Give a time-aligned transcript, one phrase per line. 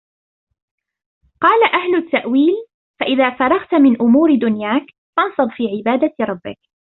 [1.41, 2.53] قَالَ أَهْلُ التَّأْوِيلِ
[2.99, 4.85] فَإِذَا فَرَغْت مِنْ أُمُورِ دُنْيَاك
[5.17, 6.59] فَانْصَبْ فِي عِبَادَةِ رَبِّك